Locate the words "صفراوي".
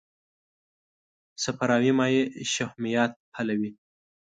1.43-1.91